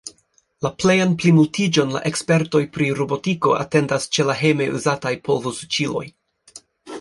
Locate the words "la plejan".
0.65-1.11